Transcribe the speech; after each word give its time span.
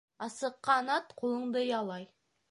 Асыҡҡан 0.27 0.89
ат 0.93 1.13
ҡулыңды 1.19 1.63
ялай 1.67 2.09